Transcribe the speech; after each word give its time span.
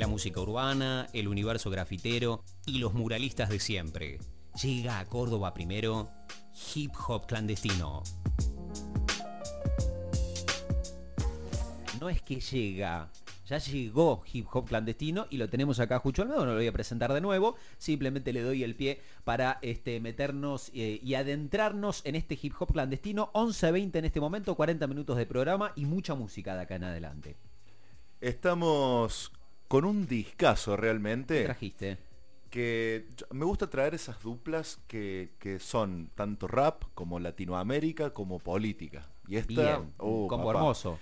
La 0.00 0.06
música 0.06 0.40
urbana, 0.40 1.08
el 1.12 1.28
universo 1.28 1.68
grafitero 1.68 2.42
y 2.64 2.78
los 2.78 2.94
muralistas 2.94 3.50
de 3.50 3.60
siempre. 3.60 4.18
Llega 4.62 4.98
a 4.98 5.04
Córdoba 5.04 5.52
primero 5.52 6.08
Hip 6.74 6.92
Hop 7.06 7.26
Clandestino. 7.26 8.02
No 12.00 12.08
es 12.08 12.22
que 12.22 12.40
llega, 12.40 13.10
ya 13.46 13.58
llegó 13.58 14.22
Hip 14.32 14.46
Hop 14.54 14.68
Clandestino 14.68 15.26
y 15.28 15.36
lo 15.36 15.50
tenemos 15.50 15.80
acá 15.80 15.98
Jucho 15.98 16.22
Almedo, 16.22 16.46
no 16.46 16.52
lo 16.52 16.56
voy 16.56 16.66
a 16.66 16.72
presentar 16.72 17.12
de 17.12 17.20
nuevo, 17.20 17.56
simplemente 17.76 18.32
le 18.32 18.40
doy 18.40 18.64
el 18.64 18.76
pie 18.76 19.02
para 19.24 19.58
este, 19.60 20.00
meternos 20.00 20.70
eh, 20.72 20.98
y 21.02 21.12
adentrarnos 21.12 22.00
en 22.06 22.14
este 22.14 22.38
Hip 22.40 22.54
Hop 22.58 22.72
Clandestino, 22.72 23.30
11.20 23.34 23.96
en 23.96 24.04
este 24.06 24.18
momento, 24.18 24.54
40 24.54 24.86
minutos 24.86 25.18
de 25.18 25.26
programa 25.26 25.74
y 25.76 25.84
mucha 25.84 26.14
música 26.14 26.56
de 26.56 26.62
acá 26.62 26.76
en 26.76 26.84
adelante. 26.84 27.36
Estamos 28.22 29.30
con 29.70 29.84
un 29.84 30.08
discazo 30.08 30.76
realmente. 30.76 31.38
¿Qué 31.38 31.44
trajiste? 31.44 31.98
Que 32.50 33.06
me 33.30 33.44
gusta 33.44 33.70
traer 33.70 33.94
esas 33.94 34.20
duplas 34.20 34.80
que, 34.88 35.30
que 35.38 35.60
son 35.60 36.10
tanto 36.16 36.48
rap 36.48 36.82
como 36.92 37.20
Latinoamérica 37.20 38.12
como 38.12 38.40
política. 38.40 39.08
Y 39.28 39.36
esta, 39.36 39.84
uh, 39.98 40.26
como 40.26 40.50
hermoso. 40.50 40.98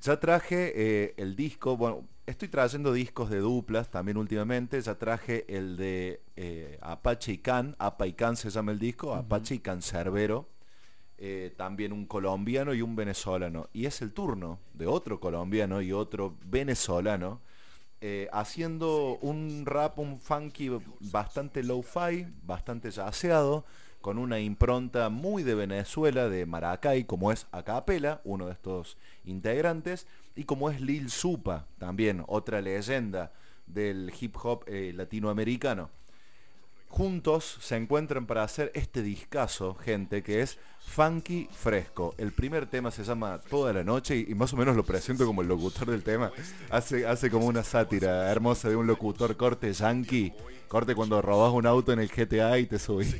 Ya 0.00 0.18
traje 0.18 0.72
eh, 0.74 1.14
el 1.16 1.36
disco, 1.36 1.76
bueno, 1.76 2.08
estoy 2.26 2.48
trayendo 2.48 2.92
discos 2.92 3.30
de 3.30 3.38
duplas 3.38 3.88
también 3.88 4.16
últimamente, 4.16 4.80
ya 4.80 4.96
traje 4.96 5.44
el 5.48 5.76
de 5.76 6.20
eh, 6.34 6.76
Apache 6.82 7.34
y 7.34 7.38
Can, 7.38 7.76
Apa 7.78 8.08
y 8.08 8.14
Can 8.14 8.36
se 8.36 8.50
llama 8.50 8.72
el 8.72 8.80
disco, 8.80 9.14
Apache 9.14 9.54
y 9.54 9.58
Cancerbero, 9.60 10.48
eh, 11.18 11.54
también 11.56 11.92
un 11.92 12.04
colombiano 12.04 12.74
y 12.74 12.82
un 12.82 12.96
venezolano. 12.96 13.68
Y 13.72 13.86
es 13.86 14.02
el 14.02 14.12
turno 14.12 14.58
de 14.74 14.88
otro 14.88 15.20
colombiano 15.20 15.80
y 15.82 15.92
otro 15.92 16.36
venezolano, 16.46 17.42
haciendo 18.32 19.18
un 19.22 19.64
rap, 19.66 19.98
un 19.98 20.18
funky 20.18 20.70
bastante 21.00 21.62
low-fi, 21.62 22.26
bastante 22.44 22.90
yaceado, 22.90 23.64
con 24.00 24.18
una 24.18 24.40
impronta 24.40 25.08
muy 25.08 25.42
de 25.42 25.54
Venezuela, 25.54 26.28
de 26.28 26.46
Maracay, 26.46 27.04
como 27.04 27.32
es 27.32 27.46
Acapela, 27.52 28.20
uno 28.24 28.46
de 28.46 28.52
estos 28.52 28.96
integrantes, 29.24 30.06
y 30.36 30.44
como 30.44 30.70
es 30.70 30.80
Lil 30.80 31.10
Supa, 31.10 31.66
también 31.78 32.24
otra 32.28 32.60
leyenda 32.60 33.32
del 33.66 34.12
hip 34.18 34.36
hop 34.42 34.64
eh, 34.66 34.92
latinoamericano. 34.94 35.90
Juntos 36.88 37.58
se 37.60 37.76
encuentran 37.76 38.26
para 38.26 38.42
hacer 38.42 38.72
este 38.74 39.02
discazo, 39.02 39.74
gente, 39.74 40.22
que 40.22 40.40
es 40.40 40.58
Funky 40.80 41.48
Fresco. 41.52 42.14
El 42.18 42.32
primer 42.32 42.66
tema 42.66 42.90
se 42.90 43.04
llama 43.04 43.40
Toda 43.48 43.72
la 43.72 43.84
Noche 43.84 44.16
y, 44.16 44.34
más 44.34 44.52
o 44.52 44.56
menos 44.56 44.74
lo 44.74 44.84
presento 44.84 45.26
como 45.26 45.42
el 45.42 45.48
locutor 45.48 45.90
del 45.90 46.02
tema. 46.02 46.32
Hace, 46.70 47.06
hace 47.06 47.30
como 47.30 47.46
una 47.46 47.62
sátira 47.62 48.30
hermosa 48.30 48.68
de 48.68 48.76
un 48.76 48.86
locutor 48.86 49.36
corte 49.36 49.72
yankee 49.72 50.32
Corte 50.68 50.94
cuando 50.94 51.22
robas 51.22 51.54
un 51.54 51.66
auto 51.66 51.92
en 51.92 51.98
el 51.98 52.08
GTA 52.08 52.58
y 52.58 52.66
te 52.66 52.78
subís. 52.78 53.16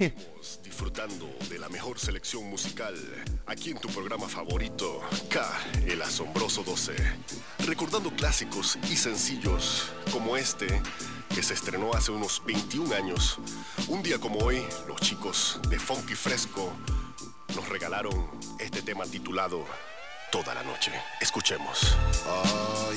disfrutando 0.63 1.27
de 1.49 1.59
la 1.59 1.71
mejor 1.71 1.99
selección 1.99 2.45
musical 2.45 2.95
aquí 3.47 3.71
en 3.71 3.79
tu 3.79 3.89
programa 3.89 4.29
favorito, 4.29 5.01
el 5.87 6.03
asombroso 6.03 6.63
12. 6.63 6.93
Recordando 7.67 8.11
clásicos 8.11 8.79
y 8.91 8.97
sencillos 8.97 9.91
como 10.13 10.37
este, 10.37 10.67
que 11.35 11.43
se 11.43 11.55
estrenó 11.55 11.95
hace 11.95 12.13
unos 12.13 12.43
21 12.45 12.95
años. 12.95 13.39
Un 13.89 14.03
día 14.03 14.19
como 14.19 14.39
hoy, 14.41 14.63
los 14.87 15.01
chicos 15.01 15.61
de 15.69 15.79
Funky 15.79 16.15
Fresco 16.15 16.73
nos 17.55 17.69
regalaron 17.69 18.31
este 18.59 18.83
tema 18.83 19.05
titulado 19.05 19.65
Toda 20.31 20.55
la 20.55 20.63
noche. 20.63 20.93
Escuchemos. 21.21 21.97
Oh, 22.27 22.93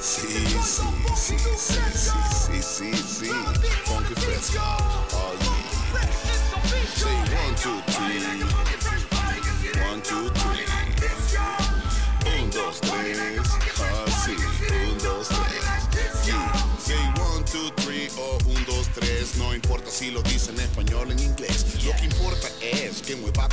Sí, 0.00 0.26
sí, 0.26 0.82
sí, 1.14 1.36
sí, 1.56 1.78
sí, 1.96 2.62
sí, 2.62 2.92
sí. 2.92 3.30
Funky 3.84 4.14
fresco. 4.14 4.60
Yeah. 5.92 6.22
Say 6.22 6.31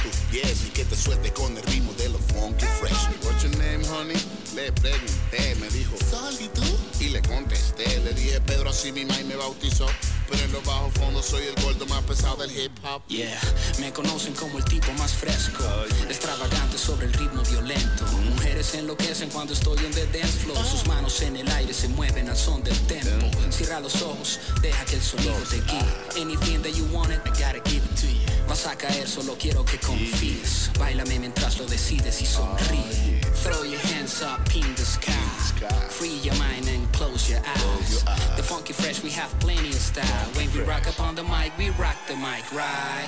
tus 0.10 0.20
pies 0.32 0.66
y 0.68 0.70
que 0.72 0.86
te 0.86 0.96
suelte 0.96 1.32
con 1.34 1.56
el 1.56 1.64
ritmo 1.64 1.94
de 1.94 2.10
los 2.10 2.22
funky 2.34 2.66
fresh. 2.80 3.08
What's 3.24 3.44
your 3.44 3.56
name, 3.58 3.86
honey? 3.86 4.18
Le 4.56 4.72
pregunté, 4.72 5.56
me 5.60 5.70
dijo, 5.70 5.96
¿Sol 6.10 6.34
y 6.40 6.48
tú? 6.50 6.64
Y 7.00 7.10
le 7.10 7.22
contesté, 7.22 8.00
le 8.00 8.14
dije, 8.14 8.42
Pedro, 8.42 8.70
así 8.70 8.92
mi 8.92 9.02
y 9.02 9.24
me 9.24 9.36
bautizó. 9.36 9.88
Pero 10.30 10.44
en 10.44 10.52
los 10.52 10.64
bajos 10.64 10.94
fondos 10.94 11.26
soy 11.26 11.44
el 11.48 11.64
gordo 11.64 11.86
más 11.88 12.04
pesado 12.04 12.38
del 12.38 12.52
hip 12.52 12.72
hop. 12.84 13.02
Yeah, 13.08 13.40
me 13.80 13.92
conocen 13.92 14.34
como 14.36 14.58
el 14.58 14.66
tipo 14.66 14.92
más 14.94 15.14
fresco. 15.14 15.64
Extravagante 16.08 16.78
sobre 16.78 17.08
el 17.08 17.14
ritmo 17.14 17.42
violento. 17.44 18.06
Mujeres 18.30 18.74
enloquecen 18.76 19.30
cuando 19.30 19.54
estoy 19.54 19.78
en 19.86 19.92
the 19.92 20.06
dance 20.08 20.40
floor. 20.40 20.64
Sus 20.66 20.86
manos 20.88 21.22
en 21.22 21.36
el 21.36 21.50
aire 21.52 21.74
se 21.74 21.88
mueven 21.88 22.30
al 22.30 22.38
son 22.38 22.64
del 22.64 22.78
tempo. 22.86 23.28
Cierra 23.50 23.80
los 23.80 24.02
ojos, 24.02 24.40
deja 24.62 24.86
que 24.86 24.96
el 24.96 25.02
sonido 25.02 25.36
te 25.50 25.62
guíe. 25.62 26.22
Anything 26.22 26.62
that 26.62 26.74
you 26.74 26.86
want 26.92 27.12
it, 27.12 27.22
I 27.26 27.30
gotta 27.30 27.62
give 27.70 27.84
it 27.84 27.96
to 27.98 28.08
you. 28.08 28.19
Vas 28.60 28.74
a 28.74 28.76
caer, 28.76 29.08
solo 29.08 29.38
quiero 29.40 29.64
que 29.64 29.78
confíes. 29.78 30.70
Bailame 30.78 31.18
mientras 31.18 31.58
lo 31.60 31.66
decides 31.66 32.22
y 32.22 32.26
sonríe. 32.26 33.22
Throw 33.42 33.64
your 33.64 33.80
hands 33.80 34.22
up 34.22 34.54
in 34.54 34.76
the 34.76 34.84
sky. 34.84 35.14
Free 35.90 36.20
your 36.22 36.36
mind 36.36 36.68
and 36.68 36.86
close 36.92 37.30
your 37.30 37.40
eyes. 37.40 38.04
The 38.36 38.44
funky 38.44 38.74
fresh, 38.74 39.02
we 39.02 39.12
have 39.12 39.32
plenty 39.40 39.70
of 39.70 39.80
style. 39.80 40.28
When 40.36 40.52
we 40.52 40.60
rock 40.64 40.88
up 40.88 41.00
on 41.00 41.16
the 41.16 41.24
mic, 41.24 41.58
we 41.58 41.70
rock 41.80 41.96
the 42.08 42.18
mic, 42.18 42.52
right? 42.52 43.08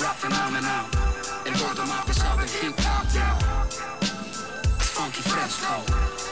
Rap 0.00 0.16
phenomenon. 0.16 0.86
El 1.44 1.52
gordo 1.58 1.84
más 1.84 2.06
pesado 2.06 2.38
del 2.38 2.48
hip 2.48 2.74
hop, 2.78 3.06
yo. 3.12 3.28
It's 4.78 4.88
funky 4.88 5.20
fresco. 5.20 6.31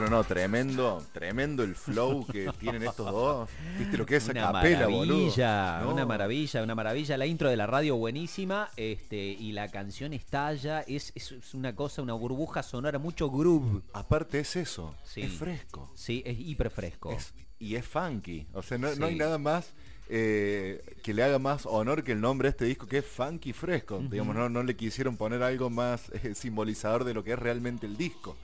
Bueno, 0.00 0.16
no, 0.16 0.24
tremendo, 0.24 1.04
tremendo 1.12 1.62
el 1.62 1.74
flow 1.74 2.26
que 2.26 2.50
tienen 2.58 2.84
estos 2.84 3.12
dos. 3.12 3.50
¿Viste 3.78 3.98
lo 3.98 4.06
que 4.06 4.16
es 4.16 4.28
una 4.28 4.50
capela, 4.50 4.88
maravilla, 4.88 5.86
Una 5.86 6.06
maravilla, 6.06 6.62
una 6.62 6.74
maravilla. 6.74 7.18
La 7.18 7.26
intro 7.26 7.50
de 7.50 7.56
la 7.58 7.66
radio 7.66 7.96
buenísima 7.96 8.70
este, 8.78 9.18
y 9.18 9.52
la 9.52 9.68
canción 9.68 10.14
estalla. 10.14 10.80
Es, 10.86 11.12
es, 11.14 11.52
una 11.52 11.76
cosa, 11.76 12.00
una 12.00 12.14
burbuja 12.14 12.62
sonora, 12.62 12.98
mucho 12.98 13.30
groove. 13.30 13.82
Aparte 13.92 14.40
es 14.40 14.56
eso, 14.56 14.94
es 15.16 15.34
fresco. 15.34 15.90
Sí, 15.94 16.22
es 16.24 16.38
hiper 16.40 16.70
fresco. 16.70 17.14
y 17.58 17.74
es 17.74 17.84
funky. 17.84 18.46
O 18.54 18.62
sea, 18.62 18.78
no, 18.78 18.88
hay 19.04 19.16
nada 19.16 19.36
más 19.36 19.74
eh, 20.08 20.82
que 21.02 21.12
le 21.12 21.24
haga 21.24 21.38
más 21.38 21.66
honor 21.66 22.04
que 22.04 22.12
el 22.12 22.22
nombre 22.22 22.48
de 22.48 22.52
este 22.52 22.64
disco, 22.64 22.86
que 22.86 22.98
es 22.98 23.04
funky 23.04 23.52
fresco. 23.52 24.02
Digamos, 24.10 24.34
no, 24.34 24.48
no 24.48 24.62
le 24.62 24.76
quisieron 24.76 25.18
poner 25.18 25.42
algo 25.42 25.68
más 25.68 26.08
eh, 26.24 26.34
simbolizador 26.34 27.04
de 27.04 27.12
lo 27.12 27.22
que 27.22 27.32
es 27.32 27.38
realmente 27.38 27.84
el 27.84 27.98
disco. 27.98 28.34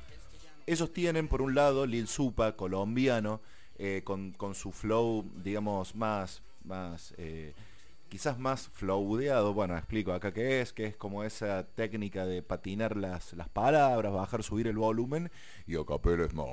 Ellos 0.67 0.93
tienen, 0.93 1.29
por 1.29 1.43
un 1.43 1.55
lado, 1.55 1.87
Lil 1.87 2.09
Supa, 2.09 2.57
colombiano, 2.57 3.41
eh, 3.79 4.03
con, 4.05 4.35
su 4.55 4.73
flow, 4.73 5.25
digamos, 5.43 5.95
más, 5.95 6.43
más 6.65 7.15
eh, 7.19 7.55
quizás 8.09 8.39
más 8.39 8.69
flowdeado. 8.73 9.55
Bueno, 9.55 9.77
explico 9.77 10.13
acá 10.13 10.33
qué 10.33 10.61
es, 10.61 10.73
que 10.73 10.87
es 10.87 10.97
como 10.97 11.23
esa 11.23 11.67
técnica 11.75 12.27
de 12.27 12.43
patinar 12.43 12.97
las, 12.97 13.33
las 13.35 13.49
palabras, 13.49 14.13
bajar, 14.13 14.43
subir 14.43 14.67
el 14.67 14.77
volumen, 14.77 15.31
y 15.67 15.77
acá 15.77 15.95
es 16.05 16.35
más, 16.35 16.49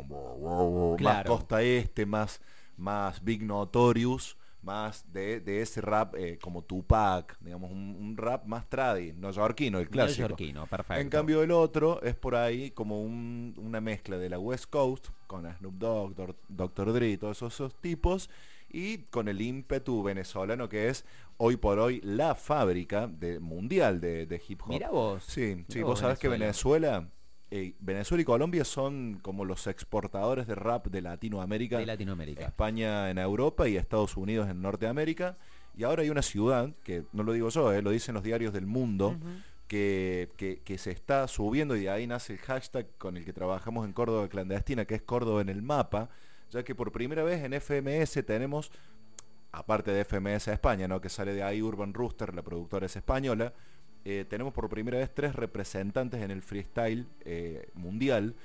más 1.00 1.26
costa 1.26 1.62
este, 1.62 2.06
más, 2.06 2.42
más 2.78 3.24
Big 3.24 3.44
Notorious 3.44 4.38
más 4.64 5.12
de, 5.12 5.40
de 5.40 5.62
ese 5.62 5.82
rap 5.82 6.16
eh, 6.16 6.40
como 6.42 6.64
Tupac, 6.64 7.38
digamos, 7.40 7.72
un, 7.72 8.16
rap 8.18 8.46
más 8.46 8.70
tradi, 8.70 9.14
neoyorquino, 9.14 9.80
el 9.80 9.90
clásico. 9.90 10.22
Neoyorquino, 10.22 10.68
perfecto. 10.68 11.02
En 11.02 11.10
cambio 11.10 11.44
el 11.44 11.52
otro 11.52 12.02
es 12.02 12.16
por 12.16 12.36
ahí 12.36 12.72
como 12.72 13.02
un, 13.02 13.54
una 13.58 13.82
mezcla 13.82 14.18
de 14.18 14.30
la 14.30 14.40
West 14.40 14.66
Coast, 14.70 15.08
con 15.28 15.52
Snoop 15.58 15.76
Dogg, 15.76 16.36
Dr. 16.48 16.94
Dre, 16.94 17.18
todos 17.18 17.42
esos, 17.42 17.76
tipos, 17.76 18.30
y 18.70 19.00
con 19.06 19.28
el 19.28 19.42
ímpetu 19.42 20.02
venezolano 20.04 20.70
que 20.70 20.90
es 20.90 21.06
hoy 21.38 21.58
por 21.58 21.80
hoy 21.80 22.02
la 22.02 22.36
fábrica 22.36 23.08
de, 23.08 23.40
mundial 23.40 24.00
de, 24.00 24.42
hip 24.48 24.62
hop. 24.64 24.70
Mira 24.70 24.90
vos. 24.90 25.24
Sí, 25.24 25.66
sí 25.68 25.82
vos 25.82 26.00
sabés 26.00 26.20
que 26.20 26.28
Venezuela 26.28 27.08
eh, 27.56 27.76
Venezuela 27.82 28.24
y 28.24 28.26
Colombia 28.26 28.66
son 28.66 29.20
como 29.22 29.46
los 29.46 29.68
exportadores 29.68 30.48
de 30.48 30.56
rap 30.56 30.88
de 30.88 31.02
Latinoamérica. 31.02 31.78
De 31.78 31.86
Latinoamérica. 31.86 32.46
España 32.46 33.12
en 33.12 33.20
Europa 33.20 33.68
y 33.68 33.78
Estados 33.78 34.18
Unidos 34.18 34.50
en 34.50 34.60
Norteamérica. 34.60 35.38
Y 35.78 35.84
ahora 35.84 36.02
hay 36.02 36.10
una 36.10 36.24
ciudad, 36.24 36.72
que 36.84 37.04
no 37.14 37.22
lo 37.22 37.32
digo 37.32 37.50
yo, 37.50 37.72
eh, 37.72 37.84
lo 37.84 37.92
dicen 37.92 38.16
los 38.16 38.24
diarios 38.24 38.54
del 38.54 38.66
mundo, 38.66 39.16
que, 39.68 40.32
que, 40.36 40.78
se 40.80 40.90
está 40.90 41.28
subiendo 41.28 41.76
y 41.76 41.82
de 41.82 41.92
ahí 41.92 42.08
nace 42.08 42.34
el 42.34 42.40
hashtag 42.40 42.88
con 42.98 43.18
el 43.18 43.24
que 43.24 43.34
trabajamos 43.34 43.86
en 43.86 43.94
Córdoba 43.94 44.28
clandestina, 44.30 44.86
que 44.86 44.96
es 44.96 45.04
Córdoba 45.04 45.42
en 45.42 45.50
el 45.50 45.62
mapa, 45.62 46.10
ya 46.50 46.64
que 46.64 46.74
por 46.74 46.92
primera 46.92 47.22
vez 47.22 47.44
en 47.44 47.54
FMS 47.54 48.26
tenemos, 48.26 48.72
aparte 49.52 49.92
de 49.92 50.04
FMS 50.06 50.48
España, 50.48 50.88
¿no? 50.88 51.00
que 51.00 51.10
sale 51.10 51.36
de 51.36 51.44
ahí 51.44 51.62
Urban 51.62 51.94
Rooster, 51.94 52.34
la 52.34 52.42
productora 52.42 52.88
es 52.88 52.96
española, 52.96 53.54
eh, 54.06 54.26
tenemos 54.30 54.54
por 54.54 54.70
primera 54.70 54.98
vez 54.98 55.14
tres 55.14 55.36
representantes 55.36 56.22
en 56.22 56.32
el 56.32 56.42
freestyle 56.42 57.08
eh, 57.26 57.70
mundial. 57.74 58.36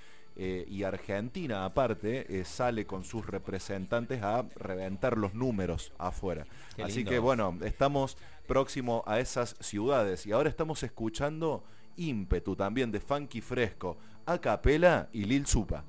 Eh, 0.41 0.65
y 0.71 0.85
Argentina 0.85 1.65
aparte 1.65 2.45
sale 2.45 2.87
con 2.87 3.03
sus 3.03 3.27
representantes 3.27 4.23
a 4.23 4.47
reventar 4.55 5.19
los 5.19 5.35
números 5.35 5.93
afuera. 5.99 6.47
Así 6.81 7.05
que 7.05 7.19
bueno, 7.19 7.59
estamos 7.65 8.17
próximo 8.47 9.03
a 9.05 9.19
esas 9.19 9.57
ciudades 9.59 10.27
y 10.27 10.33
ahora 10.33 10.49
estamos 10.49 10.85
escuchando 10.85 11.65
ímpetu 11.97 12.55
también 12.55 12.93
de 12.93 13.01
Funky 13.01 13.41
Fresco, 13.41 13.97
a 14.27 14.39
capela 14.39 15.09
y 15.13 15.25
Lil 15.25 15.45
Supa. 15.45 15.85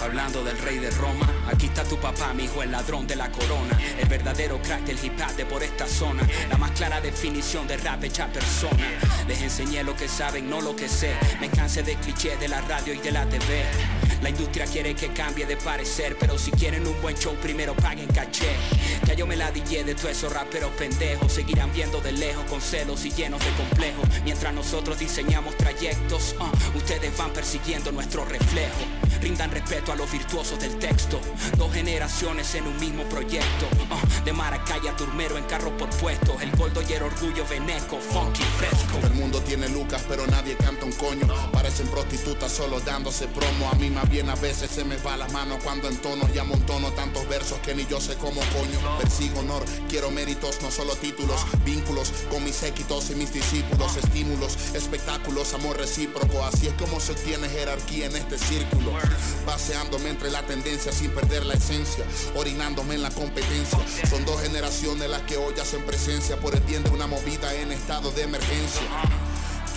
Hablando 0.00 0.44
del 0.44 0.56
rey 0.58 0.78
de 0.78 0.90
Roma, 0.90 1.28
aquí 1.50 1.66
está 1.66 1.82
tu 1.82 1.96
papá, 1.98 2.32
mi 2.32 2.44
hijo, 2.44 2.62
el 2.62 2.70
ladrón 2.70 3.06
de 3.06 3.16
la 3.16 3.30
corona. 3.32 3.78
El 3.98 4.08
verdadero 4.08 4.60
crack 4.62 4.84
del 4.84 5.04
hip 5.04 5.14
hop 5.20 5.36
de 5.36 5.44
por 5.44 5.62
esta 5.62 5.86
zona. 5.86 6.26
La 6.48 6.56
más 6.56 6.70
clara 6.72 7.00
definición 7.00 7.66
de 7.66 7.76
rap 7.78 8.04
hecha 8.04 8.28
persona. 8.28 8.86
Les 9.26 9.42
enseñé 9.42 9.82
lo 9.82 9.96
que 9.96 10.08
saben, 10.08 10.48
no 10.48 10.60
lo 10.60 10.76
que 10.76 10.88
sé. 10.88 11.14
Me 11.40 11.48
cansé 11.50 11.82
de 11.82 11.96
clichés 11.96 12.38
de 12.38 12.48
la 12.48 12.60
radio 12.62 12.94
y 12.94 12.98
de 12.98 13.10
la 13.10 13.26
TV. 13.26 13.97
La 14.22 14.30
industria 14.30 14.66
quiere 14.66 14.94
que 14.94 15.08
cambie 15.08 15.46
de 15.46 15.56
parecer, 15.56 16.16
pero 16.18 16.38
si 16.38 16.50
quieren 16.50 16.86
un 16.86 17.00
buen 17.00 17.16
show, 17.16 17.34
primero 17.36 17.74
paguen 17.74 18.08
caché. 18.08 18.50
Ya 19.06 19.14
yo 19.14 19.26
me 19.26 19.36
la 19.36 19.50
dije 19.50 19.84
de 19.84 19.94
todos 19.94 20.10
esos 20.10 20.32
raperos 20.32 20.70
pendejos. 20.72 21.32
Seguirán 21.32 21.72
viendo 21.72 22.00
de 22.00 22.12
lejos 22.12 22.44
con 22.46 22.60
celos 22.60 23.04
y 23.04 23.10
llenos 23.10 23.44
de 23.44 23.50
complejos. 23.52 24.08
Mientras 24.24 24.52
nosotros 24.52 24.98
diseñamos 24.98 25.56
trayectos, 25.56 26.34
uh, 26.40 26.76
ustedes 26.76 27.16
van 27.16 27.32
persiguiendo 27.32 27.92
nuestro 27.92 28.24
reflejo. 28.24 28.84
Rindan 29.20 29.50
respeto 29.50 29.92
a 29.92 29.96
los 29.96 30.10
virtuosos 30.10 30.58
del 30.60 30.78
texto. 30.78 31.20
Dos 31.56 31.72
generaciones 31.72 32.54
en 32.54 32.66
un 32.66 32.78
mismo 32.78 33.04
proyecto. 33.04 33.66
Uh, 33.90 34.24
de 34.24 34.32
Maracay 34.32 34.86
a 34.88 34.96
Turmero 34.96 35.38
en 35.38 35.44
carro 35.44 35.76
por 35.76 35.90
puesto. 35.90 36.36
El 36.40 36.50
goldo 36.56 36.82
y 36.82 36.92
el 36.92 37.02
orgullo 37.02 37.46
veneco, 37.46 37.98
funky 37.98 38.42
fresco. 38.58 38.98
El 39.06 39.14
mundo 39.14 39.40
tiene 39.42 39.68
lucas, 39.68 40.04
pero 40.08 40.26
nadie 40.26 40.56
canta 40.56 40.84
un 40.84 40.92
coño. 40.92 41.26
Parecen 41.52 41.88
prostitutas 41.88 42.52
solo 42.52 42.80
dándose 42.80 43.28
promo. 43.28 43.70
A 43.70 43.74
mí 43.76 43.90
bien 44.04 44.28
a 44.28 44.34
veces 44.36 44.70
se 44.70 44.84
me 44.84 44.96
va 44.98 45.16
la 45.16 45.28
mano 45.28 45.58
cuando 45.62 45.88
entono 45.88 46.28
y 46.34 46.38
amontono 46.38 46.90
tantos 46.92 47.28
versos 47.28 47.58
que 47.60 47.74
ni 47.74 47.86
yo 47.86 48.00
sé 48.00 48.14
cómo 48.16 48.40
coño. 48.52 48.98
Persigo 48.98 49.40
honor, 49.40 49.64
quiero 49.88 50.10
méritos, 50.10 50.60
no 50.62 50.70
solo 50.70 50.94
títulos. 50.96 51.40
Vínculos 51.64 52.12
con 52.30 52.44
mis 52.44 52.56
séquitos 52.56 53.10
y 53.10 53.14
mis 53.14 53.32
discípulos. 53.32 53.96
Estímulos, 53.96 54.56
espectáculos, 54.74 55.54
amor 55.54 55.76
recíproco. 55.76 56.44
Así 56.44 56.68
es 56.68 56.74
como 56.74 57.00
se 57.00 57.12
obtiene 57.12 57.48
jerarquía 57.48 58.06
en 58.06 58.16
este 58.16 58.38
círculo. 58.38 58.92
Paseándome 59.46 60.10
entre 60.10 60.30
la 60.30 60.42
tendencia 60.42 60.92
sin 60.92 61.10
perder 61.10 61.46
la 61.46 61.54
esencia, 61.54 62.04
orinándome 62.34 62.94
en 62.94 63.02
la 63.02 63.10
competencia. 63.10 63.78
Son 64.08 64.24
dos 64.24 64.40
generaciones 64.42 65.08
las 65.08 65.22
que 65.22 65.36
hoy 65.36 65.54
hacen 65.60 65.84
presencia 65.84 66.38
por 66.38 66.54
el 66.54 66.60
bien 66.62 66.82
de 66.84 66.90
una 66.90 67.06
movida 67.06 67.54
en 67.54 67.72
estado 67.72 68.10
de 68.12 68.22
emergencia. 68.22 69.27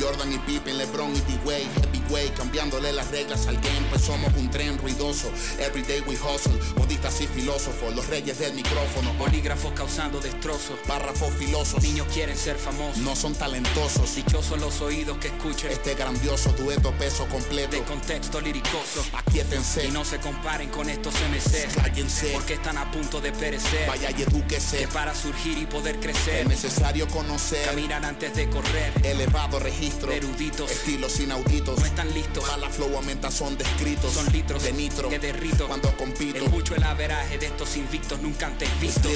Jordan 0.02 0.34
y 0.34 0.40
Pippen, 0.40 0.80
LeBron 0.80 1.16
y 1.16 1.20
D-Way, 1.20 1.70
Heavyweight, 1.76 2.34
cambiándole 2.34 2.92
las 2.92 3.12
reglas 3.12 3.46
al 3.46 3.56
game, 3.58 3.86
pues 3.90 4.02
somos 4.02 4.34
un 4.36 4.50
tren 4.50 4.80
ruidoso. 4.80 5.32
Everyday 5.60 6.02
we 6.08 6.16
hustle, 6.16 6.58
modistas 6.76 7.22
y 7.22 7.28
filósofos, 7.28 7.96
los 7.96 8.08
reyes 8.08 8.40
del 8.40 8.54
micrófono. 8.54 9.14
Bolígrafos 9.14 9.74
causando 9.74 10.20
destrozos, 10.20 10.80
párrafos 10.88 11.32
filosos. 11.36 11.84
Niños 11.84 12.08
quieren 12.12 12.36
ser 12.36 12.58
famosos, 12.58 12.98
no 12.98 13.16
son 13.16 13.36
talentosos. 13.36 14.16
Dichosos 14.16 14.60
los 14.60 14.82
oídos 14.82 15.20
que 15.20 15.28
escuchen 15.28 15.72
este 15.72 15.94
grandioso 15.94 16.52
dueto 16.54 16.92
peso 16.94 17.28
completo. 17.28 17.76
De 17.76 17.84
contexto 17.84 18.42
liricoso, 18.42 19.06
aquíétense. 19.14 19.86
Y 19.86 19.92
no 19.92 20.04
se 20.04 20.20
comparen 20.20 20.70
con 20.70 20.90
estos 20.90 21.14
MCs, 21.14 21.76
cállense. 21.76 22.32
Porque 22.34 22.54
están 22.56 22.80
a 22.80 22.90
punto 22.90 23.22
de 23.22 23.32
perecer. 23.32 23.88
Vaya 23.88 24.10
y 24.18 24.24
edúquese. 24.24 24.80
Que 24.80 24.88
para 24.88 25.14
surgir 25.14 25.60
y 25.60 25.68
poder 25.68 26.00
crecer, 26.00 26.42
es 26.42 26.48
necesario 26.48 27.08
conocer. 27.08 27.68
Caminar 27.68 28.04
antes 28.04 28.34
de 28.36 28.50
correr. 28.50 28.94
Elevado 29.04 29.60
registro 29.60 29.91
eruditos, 30.12 30.72
estilos 30.72 31.20
inauditos, 31.20 31.80
no 31.80 31.86
están 31.86 32.14
listos. 32.14 32.50
A 32.50 32.58
la 32.58 32.70
flow 32.70 32.96
aumenta 32.96 33.32
son 33.32 33.58
descritos, 33.58 34.14
son 34.14 34.32
litros 34.32 34.64
de 34.64 34.74
nitro 34.74 35.10
que 35.10 35.20
derrito 35.20 35.68
cuando 35.68 35.96
compito. 35.98 36.38
Es 36.38 36.52
mucho 36.52 36.76
el 36.76 36.84
averaje 36.84 37.38
de 37.38 37.48
estos 37.48 37.78
invictos 37.78 38.22
nunca 38.22 38.48
antes 38.48 38.70
vistos. 38.80 39.12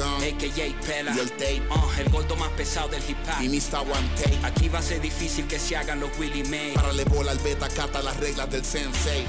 AKA 0.00 0.86
Pela, 0.86 1.14
y 1.14 1.18
el 1.18 1.30
tape, 1.32 1.62
uh, 1.70 2.00
el 2.00 2.08
gordo 2.10 2.36
más 2.36 2.50
pesado 2.50 2.88
del 2.88 3.02
hip 3.08 3.18
hop. 3.26 3.42
Y 3.42 3.48
Mr. 3.48 3.80
One 3.80 4.10
Tape. 4.16 4.38
Aquí 4.42 4.68
va 4.68 4.78
a 4.78 4.82
ser 4.82 5.00
difícil 5.00 5.46
que 5.46 5.58
se 5.58 5.76
hagan 5.76 6.00
los 6.00 6.10
Willie 6.18 6.44
May. 6.44 6.72
Para 6.74 6.92
le 6.92 7.04
bola 7.04 7.32
al 7.32 7.38
beta 7.38 7.68
cata 7.68 8.02
las 8.02 8.16
reglas 8.16 8.50
del 8.50 8.64
sensei. 8.64 9.26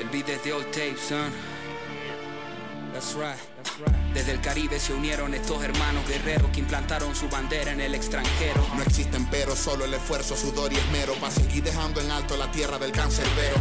El 0.00 0.08
beat 0.08 0.28
es 0.28 0.44
de 0.44 0.52
old 0.52 0.66
tape, 0.70 0.96
son. 0.96 1.32
That's 2.92 3.14
right. 3.14 3.49
Desde 4.14 4.32
el 4.32 4.40
Caribe 4.40 4.80
se 4.80 4.92
unieron 4.92 5.34
estos 5.34 5.62
hermanos 5.62 6.06
guerreros 6.08 6.50
que 6.50 6.60
implantaron 6.60 7.14
su 7.14 7.28
bandera 7.28 7.72
en 7.72 7.80
el 7.80 7.94
extranjero. 7.94 8.66
No 8.74 8.82
existen 8.82 9.26
pero, 9.30 9.54
solo 9.54 9.84
el 9.84 9.94
esfuerzo, 9.94 10.36
sudor 10.36 10.72
y 10.72 10.76
esmero 10.76 11.14
para 11.14 11.30
seguir 11.30 11.62
dejando 11.62 12.00
en 12.00 12.10
alto 12.10 12.36
la 12.36 12.50
tierra 12.50 12.78
del 12.78 12.90
cancerbero. 12.90 13.56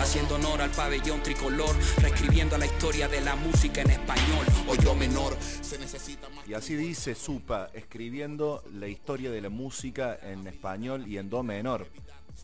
Haciendo 0.00 0.34
honor 0.34 0.60
al 0.60 0.70
pabellón 0.70 1.22
tricolor, 1.22 1.76
reescribiendo 1.98 2.58
la 2.58 2.66
historia 2.66 3.06
de 3.06 3.20
la 3.20 3.36
música 3.36 3.82
en 3.82 3.90
español. 3.90 4.44
O 4.66 4.74
yo 4.74 4.94
menor, 4.96 5.36
se 5.60 5.78
necesita 5.78 6.28
más. 6.30 6.48
Y 6.48 6.54
así 6.54 6.74
dice 6.74 7.14
Supa, 7.14 7.70
escribiendo 7.72 8.64
la 8.72 8.88
historia 8.88 9.30
de 9.30 9.40
la 9.40 9.50
música 9.50 10.18
en 10.20 10.46
español 10.48 11.06
y 11.06 11.18
en 11.18 11.30
do 11.30 11.44
menor. 11.44 11.86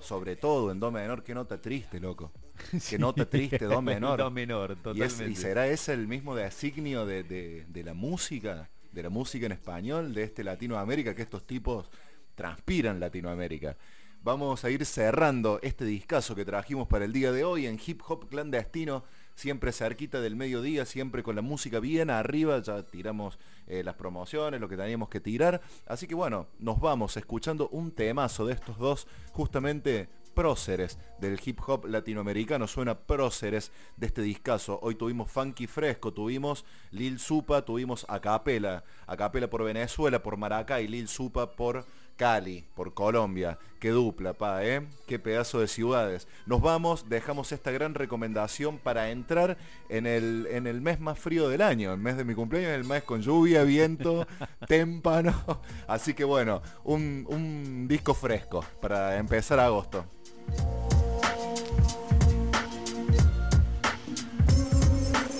Sobre 0.01 0.37
todo 0.37 0.71
en 0.71 0.79
do 0.79 0.93
menor, 0.93 1.25
qué 1.25 1.35
nota 1.35 1.61
triste, 1.61 1.99
loco. 1.99 2.31
Que 2.89 2.99
nota 2.99 3.29
triste, 3.29 3.65
do 3.65 3.83
menor. 3.83 4.19
do 4.19 4.31
menor, 4.31 4.77
totalmente. 4.77 5.31
Y, 5.31 5.37
será 5.37 5.67
ese 5.67 5.93
el 5.93 6.07
mismo 6.07 6.35
designio 6.35 7.07
de, 7.07 7.23
de, 7.23 7.85
la 7.85 7.95
música, 7.95 8.69
de 8.93 9.03
la 9.03 9.11
música 9.11 9.47
en 9.47 9.53
español, 9.53 10.15
de 10.15 10.25
este 10.25 10.45
Latinoamérica, 10.45 11.15
que 11.15 11.23
estos 11.23 11.47
tipos 11.47 11.91
transpiran 12.35 13.01
Latinoamérica. 13.01 13.77
Vamos 14.23 14.65
a 14.65 14.71
ir 14.71 14.85
cerrando 14.85 15.61
este 15.63 15.85
discazo 15.85 16.35
que 16.35 16.45
trajimos 16.45 16.89
para 16.89 17.05
el 17.05 17.13
día 17.13 17.31
de 17.33 17.45
hoy 17.45 17.67
en 17.67 17.79
hip 17.85 18.03
hop 18.07 18.29
clandestino, 18.29 19.05
siempre 19.37 19.73
cerquita 19.73 20.21
del 20.21 20.35
mediodía, 20.35 20.85
siempre 20.85 21.23
con 21.23 21.37
la 21.37 21.43
música 21.43 21.79
bien 21.79 22.11
arriba, 22.11 22.61
ya 22.61 22.83
tiramos 22.83 23.39
eh, 23.69 23.85
las 23.85 23.95
promociones, 23.95 24.61
lo 24.61 24.69
que 24.69 24.77
teníamos 24.77 25.09
que 25.09 25.21
tirar. 25.21 25.61
Así 25.87 26.09
que 26.09 26.17
bueno, 26.17 26.49
nos 26.59 26.81
vamos 26.81 27.17
escuchando 27.17 27.69
un 27.69 27.93
temazo 27.93 28.45
de 28.45 28.55
estos 28.55 28.77
dos, 28.79 29.07
justamente 29.31 30.09
próceres 30.39 31.01
del 31.19 31.41
hip 31.45 31.59
hop 31.67 31.87
latinoamericano, 31.87 32.69
suena 32.69 32.97
próceres 32.97 33.73
de 33.97 34.07
este 34.07 34.23
discazo. 34.23 34.79
Hoy 34.83 34.95
tuvimos 34.95 35.29
Funky 35.33 35.67
Fresco, 35.67 36.13
tuvimos 36.13 36.65
Lil 36.93 37.19
Supa, 37.19 37.63
tuvimos 37.63 38.07
Acapela, 38.09 38.85
Acapela 39.09 39.51
por 39.51 39.65
Venezuela, 39.65 40.23
por 40.23 40.37
Maracay, 40.37 40.87
Lil 40.87 41.09
Supa 41.09 41.51
por 41.51 41.85
Cali, 42.15 42.65
por 42.77 42.95
Colombia. 42.95 43.59
Qué 43.81 43.91
dupla, 43.91 44.33
pa, 44.33 44.65
¿eh? 44.65 44.87
Qué 45.09 45.19
pedazo 45.19 45.59
de 45.59 45.67
ciudades. 45.67 46.29
Nos 46.47 46.61
vamos, 46.61 47.09
dejamos 47.09 47.51
esta 47.51 47.73
gran 47.73 47.95
recomendación 47.95 48.79
para 48.79 49.11
entrar 49.11 49.59
en 49.89 50.07
el, 50.07 50.47
en 50.53 50.69
el 50.69 50.81
mes 50.81 51.01
más 51.01 51.19
frío 51.19 51.49
del 51.49 51.63
año, 51.63 51.93
el 51.93 51.99
mes 51.99 52.17
de 52.17 52.25
mi 52.25 52.37
cumpleaños, 52.37 52.71
el 52.71 52.85
mes 52.85 53.03
con 53.03 53.23
lluvia, 53.23 53.65
viento, 53.65 54.25
témpano. 54.69 55.35
Así 55.89 56.15
que 56.15 56.23
bueno, 56.23 56.63
un, 56.85 57.27
un 57.29 57.89
disco 57.89 58.15
fresco 58.15 58.65
para 58.81 59.17
empezar 59.17 59.59
agosto. 59.59 60.05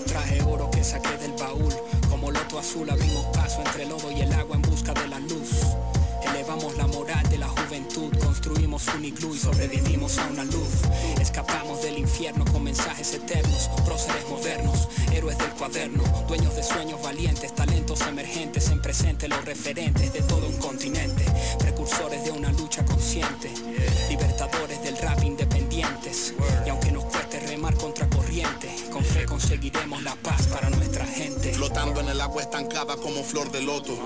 Traje 0.07 0.43
oro 0.43 0.71
que 0.71 0.85
saqué 0.85 1.17
del 1.19 1.33
baúl, 1.33 1.75
como 2.09 2.31
loto 2.31 2.59
azul 2.59 2.89
abrimos 2.91 3.25
paso 3.37 3.61
entre 3.65 3.85
el 3.85 3.91
lodo 3.91 4.11
y 4.13 4.21
el 4.21 4.33
agua 4.33 4.57
en 4.57 4.63
busca 4.63 4.93
de 4.95 5.09
la 5.09 5.19
luz. 5.21 5.51
Elevamos 6.23 6.77
la 6.77 6.87
moral 6.87 7.29
de 7.31 7.39
la 7.39 7.49
juventud, 7.49 8.13
construimos 8.19 8.87
un 8.95 9.05
iglú 9.05 9.35
y 9.35 9.39
sobrevivimos 9.39 10.19
a 10.19 10.27
una 10.27 10.45
luz. 10.45 10.83
Escapamos 11.21 11.83
del 11.83 11.99
infierno 11.99 12.45
con 12.47 12.65
mensajes 12.65 13.13
eternos, 13.15 13.69
próceres 13.85 14.29
modernos, 14.29 14.89
héroes 15.13 15.37
del 15.39 15.51
cuaderno, 15.51 16.03
dueños 16.29 16.55
de 16.55 16.63
sueños 16.63 17.03
valientes, 17.03 17.55
talentos 17.55 18.01
emergentes, 18.03 18.69
en 18.71 18.81
presente 18.81 19.29
los 19.29 19.45
referentes 19.45 20.13
de 20.13 20.23
todo 20.23 20.47
un 20.47 20.57
continente, 20.59 21.25
precursores 21.59 22.25
de 22.25 22.31
una 22.31 22.53
lucha 22.53 22.85
consciente, 22.85 23.53
rap 25.01 25.23
independientes. 25.23 26.35
Y 26.67 26.69
aunque 26.69 26.93
nos 26.93 27.05
cueste 27.05 27.41
remar 27.41 27.75
contra 27.77 28.09
corriente, 28.09 28.75
con 28.91 29.05
fe 29.05 29.25
conseguiremos 29.25 30.03
la 30.03 30.15
paz 30.17 30.47
para 30.49 30.71
nuestra 30.71 31.07
gente. 31.07 31.53
Flotando 31.55 32.01
en 32.01 32.09
el 32.09 32.21
agua 32.21 32.43
estancada 32.43 32.97
como 32.97 33.23
flor 33.23 33.51
de 33.51 33.63
loto 33.63 33.97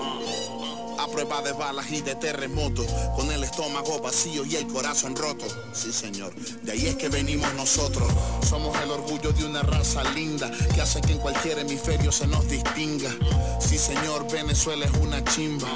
a 1.03 1.07
prueba 1.07 1.41
de 1.41 1.51
balas 1.53 1.91
y 1.91 2.01
de 2.01 2.15
terremotos, 2.15 2.85
con 3.15 3.31
el 3.31 3.43
estómago 3.43 3.99
vacío 3.99 4.45
y 4.45 4.55
el 4.55 4.67
corazón 4.67 5.15
roto. 5.15 5.45
Sí, 5.73 5.91
señor, 5.91 6.33
de 6.35 6.71
ahí 6.71 6.87
es 6.87 6.95
que 6.95 7.09
venimos 7.09 7.53
nosotros. 7.55 8.11
Somos 8.47 8.77
el 8.81 8.91
orgullo 8.91 9.31
de 9.33 9.45
una 9.45 9.63
raza 9.63 10.03
linda 10.11 10.49
que 10.73 10.81
hace 10.81 11.01
que 11.01 11.13
en 11.13 11.19
cualquier 11.19 11.59
hemisferio 11.59 12.11
se 12.11 12.27
nos 12.27 12.47
distinga. 12.47 13.11
Sí, 13.59 13.77
señor, 13.77 14.31
Venezuela 14.31 14.85
es 14.85 14.91
una 15.01 15.23
chimba. 15.25 15.67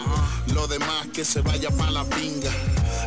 Lo 0.54 0.68
demás 0.68 1.08
que 1.14 1.26
se 1.26 1.42
vaya 1.42 1.72
pa' 1.72 1.92
la 1.92 2.04
pinga. 2.06 2.52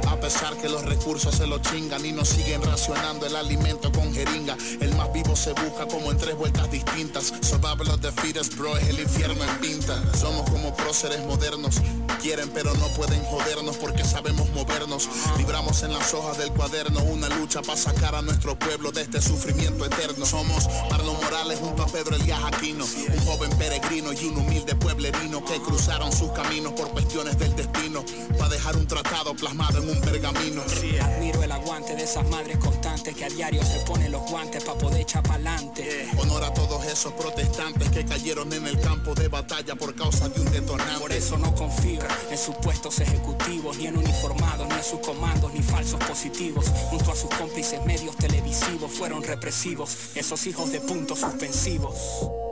A 0.09 0.16
pesar 0.21 0.57
que 0.57 0.69
los 0.69 0.85
recursos 0.85 1.35
se 1.35 1.47
lo 1.47 1.59
chingan 1.59 2.04
y 2.04 2.12
nos 2.12 2.28
siguen 2.28 2.62
racionando 2.62 3.26
el 3.26 3.37
alimento 3.37 3.90
con 3.92 4.12
jeringa. 4.12 4.57
El 4.80 4.95
más 4.97 5.12
vivo 5.12 5.35
se 5.37 5.52
busca 5.52 5.87
como 5.87 6.11
en 6.11 6.19
tres 6.19 6.37
vueltas 6.37 6.71
distintas. 6.71 7.33
Survival 7.40 7.88
of 7.88 8.00
the 8.00 8.12
fittest, 8.12 8.57
bro, 8.57 8.76
es 8.76 8.88
el 8.88 9.00
infierno 9.00 9.42
en 9.42 9.59
pinta. 9.61 10.02
Somos 10.16 10.49
como 10.50 10.75
próceres 10.75 11.25
modernos. 11.26 11.76
Quieren 12.21 12.50
pero 12.50 12.75
no 12.75 12.87
pueden 12.88 13.23
jodernos 13.25 13.76
porque 13.76 14.04
sabemos 14.04 14.49
movernos. 14.50 15.09
Libramos 15.38 15.83
en 15.83 15.92
las 15.92 16.12
hojas 16.12 16.37
del 16.38 16.50
cuaderno 16.52 17.02
una 17.04 17.28
lucha 17.28 17.62
para 17.62 17.78
sacar 17.78 18.14
a 18.14 18.23
nuestro 18.23 18.59
pueblo 18.59 18.92
de 18.92 19.02
este 19.02 19.23
sufrimiento 19.23 19.87
eterno. 19.87 20.26
Somos 20.26 20.69
Marlon 20.90 21.16
Morales 21.23 21.59
junto 21.61 21.83
a 21.83 21.87
Pedro 21.87 22.16
Elías 22.16 22.40
Aquino, 22.45 22.85
un 22.85 23.25
joven 23.25 23.50
peregrino 23.59 24.12
y 24.12 24.25
un 24.26 24.37
humilde 24.38 24.75
pueblerino 24.75 25.45
que 25.45 25.61
cruzaron 25.62 26.12
sus 26.12 26.30
caminos 26.33 26.75
por 26.75 26.90
cuestiones 26.90 27.38
del 27.38 27.57
destino 27.57 28.04
para 28.38 28.50
dejar 28.50 28.76
un 28.76 28.87
tratado 28.87 29.35
plasmado 29.35 29.78
en 29.78 29.88
un 29.90 30.00
pergamino. 30.00 30.62
Admiro 31.00 31.42
el 31.42 31.52
aguante 31.52 31.94
de 31.94 32.04
esas 32.04 32.28
madres 32.28 32.59
constantes 32.59 33.14
que 33.14 33.25
a 33.25 33.28
diario 33.28 33.64
se 33.64 33.80
ponen 33.80 34.12
los 34.12 34.28
guantes 34.30 34.62
para 34.64 34.78
poder 34.78 35.00
echar 35.02 35.23
pa'lante. 35.23 36.09
Honor 36.18 36.44
a 36.44 36.54
todos 36.54 36.85
esos 36.87 37.12
protestantes 37.12 37.88
que 37.90 38.04
cayeron 38.04 38.52
en 38.52 38.66
el 38.66 38.78
campo 38.80 39.14
de 39.14 39.28
batalla 39.28 39.75
por 39.75 39.94
causa 39.94 40.28
de 40.28 40.40
un 40.40 40.50
detonante. 40.50 41.00
Por 41.00 41.12
eso 41.12 41.38
no 41.38 41.54
confío 41.54 42.00
en 42.30 42.38
supuestos 42.38 43.00
ejecutivos, 43.00 43.78
ni 43.78 43.87
en 43.87 43.97
uniformados, 43.97 44.68
ni 44.68 44.75
en 44.75 44.85
sus 44.85 45.00
comandos, 45.00 45.52
ni 45.52 45.62
falsos 45.62 46.00
positivos. 46.04 46.66
Junto 46.90 47.12
a 47.12 47.16
sus 47.16 47.30
cómplices 47.30 47.85
medios 47.85 48.16
televisivos 48.16 48.90
fueron 48.90 49.23
represivos, 49.23 49.97
esos 50.14 50.47
hijos 50.47 50.73
de 50.73 50.80
puntos 50.80 51.20
suspensivos. 51.20 52.50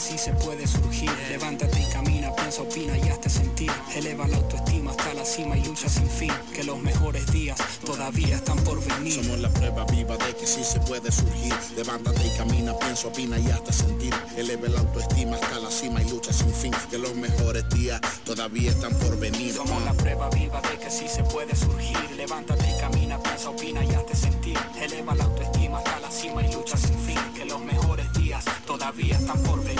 Que 0.00 0.06
sí 0.06 0.18
se 0.18 0.32
puede 0.32 0.66
surgir. 0.66 1.10
Levántate 1.28 1.78
y 1.78 1.92
camina, 1.92 2.34
piensa, 2.34 2.62
opina 2.62 2.96
y 2.96 3.08
hazte 3.10 3.28
sentir. 3.28 3.70
Eleva 3.94 4.26
la 4.26 4.38
autoestima 4.38 4.92
hasta 4.92 5.12
la 5.12 5.24
cima 5.24 5.58
y 5.58 5.64
lucha 5.64 5.88
sin 5.88 6.08
fin. 6.08 6.32
Que 6.54 6.64
los 6.64 6.78
mejores 6.78 7.26
días 7.32 7.58
todavía 7.84 8.36
están 8.36 8.56
por 8.64 8.82
venir. 8.82 9.12
Somos 9.12 9.38
la 9.40 9.50
prueba 9.50 9.84
viva 9.84 10.16
de 10.16 10.34
que 10.34 10.46
sí 10.46 10.64
se 10.64 10.80
puede 10.80 11.12
surgir. 11.12 11.52
Levántate 11.76 12.26
y 12.26 12.30
camina, 12.38 12.78
piensa, 12.78 13.08
opina 13.08 13.38
y 13.38 13.50
hasta 13.50 13.72
sentir. 13.72 14.14
Eleve 14.36 14.68
la 14.70 14.80
autoestima 14.80 15.36
hasta 15.36 15.58
la 15.58 15.70
cima 15.70 16.02
y 16.02 16.08
lucha 16.08 16.32
sin 16.32 16.52
fin. 16.52 16.72
Que 16.90 16.98
los 16.98 17.14
mejores 17.14 17.68
días 17.68 18.00
todavía 18.24 18.70
están 18.70 18.94
por 18.94 19.18
venir. 19.18 19.52
Somos 19.54 19.82
la 19.84 19.92
prueba 19.92 20.30
viva 20.30 20.62
de 20.62 20.78
que 20.78 20.90
sí 20.90 21.08
se 21.08 21.24
puede 21.24 21.54
surgir. 21.54 21.98
Levántate 22.16 22.64
y 22.70 22.80
camina, 22.80 23.18
piensa, 23.22 23.50
opina 23.50 23.84
y 23.84 23.90
hazte 23.90 24.16
sentir. 24.16 24.56
Eleva 24.80 25.14
la 25.14 25.24
autoestima 25.24 25.78
hasta 25.78 26.00
la 26.00 26.10
cima 26.10 26.42
y 26.42 26.52
lucha 26.52 26.76
sin 26.78 26.98
fin. 27.00 27.18
Que 27.34 27.44
los 27.44 27.60
mejores 27.60 28.10
días 28.14 28.44
todavía 28.66 29.16
están 29.16 29.38
por 29.42 29.62
venir. 29.62 29.79